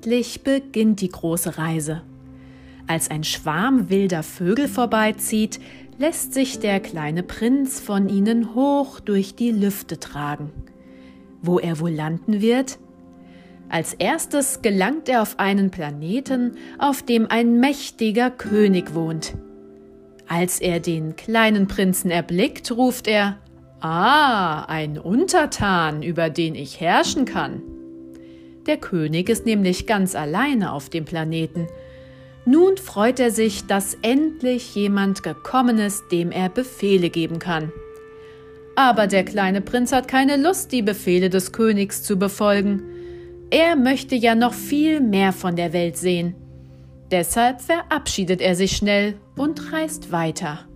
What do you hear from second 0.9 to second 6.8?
die große Reise. Als ein Schwarm wilder Vögel vorbeizieht, lässt sich der